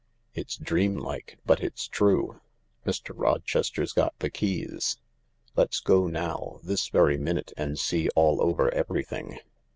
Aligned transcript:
It's 0.33 0.55
dream 0.55 0.97
like, 0.97 1.37
but 1.45 1.59
it's 1.61 1.87
true. 1.87 2.41
Mr. 2.87 3.11
Rochester's 3.15 3.93
got 3.93 4.17
the 4.17 4.31
keys. 4.31 4.97
Let's 5.55 5.79
go 5.79 6.07
now, 6.07 6.57
this 6.63 6.89
very 6.89 7.19
minute, 7.19 7.53
and 7.55 7.77
see 7.77 8.09
all 8.15 8.41
over 8.41 8.73
everything." 8.73 9.37